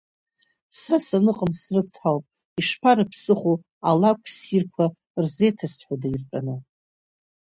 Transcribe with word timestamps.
Са 0.79 0.97
саныҟам, 1.05 1.51
срыцҳауп, 1.59 2.25
ишԥарыԥсыхәо, 2.59 3.53
алакә 3.89 4.27
ссирқәа 4.35 4.85
рзеиҭазҳәода 5.23 6.07
иртәаны? 6.09 6.55